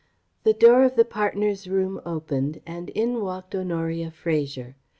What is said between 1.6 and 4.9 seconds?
room opened and in walked Honoria Fraser.